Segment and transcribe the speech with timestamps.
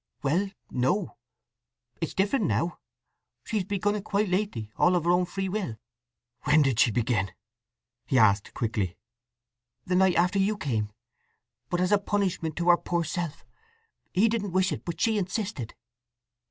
[0.23, 2.79] "Well, no—it's different now.
[3.43, 5.77] She's begun it quite lately—all of her own free will."
[6.45, 7.29] "When did she begin?"
[8.07, 8.97] he asked quickly.
[9.85, 10.91] "The night after you came.
[11.69, 13.45] But as a punishment to her poor self.
[14.11, 15.75] He didn't wish it, but she insisted."